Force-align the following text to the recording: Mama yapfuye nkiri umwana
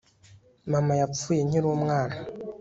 Mama 0.71 0.93
yapfuye 1.01 1.41
nkiri 1.47 1.67
umwana 1.77 2.15